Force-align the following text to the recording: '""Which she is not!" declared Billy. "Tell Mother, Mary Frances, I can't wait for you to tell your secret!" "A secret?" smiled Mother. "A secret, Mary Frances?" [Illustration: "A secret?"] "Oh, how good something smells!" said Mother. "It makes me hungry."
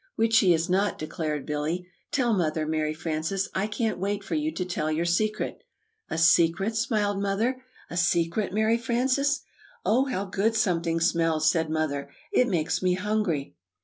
'""Which 0.15 0.33
she 0.33 0.51
is 0.51 0.67
not!" 0.67 0.97
declared 0.97 1.45
Billy. 1.45 1.87
"Tell 2.11 2.33
Mother, 2.33 2.65
Mary 2.65 2.91
Frances, 2.95 3.49
I 3.53 3.67
can't 3.67 3.99
wait 3.99 4.23
for 4.23 4.33
you 4.33 4.51
to 4.51 4.65
tell 4.65 4.91
your 4.91 5.05
secret!" 5.05 5.63
"A 6.09 6.17
secret?" 6.17 6.75
smiled 6.75 7.21
Mother. 7.21 7.61
"A 7.87 7.95
secret, 7.97 8.51
Mary 8.51 8.79
Frances?" 8.79 9.41
[Illustration: 9.85 9.85
"A 9.85 9.89
secret?"] 9.89 9.91
"Oh, 9.93 10.03
how 10.05 10.25
good 10.25 10.55
something 10.55 10.99
smells!" 10.99 11.51
said 11.51 11.69
Mother. 11.69 12.09
"It 12.31 12.47
makes 12.47 12.81
me 12.81 12.95
hungry." 12.95 13.53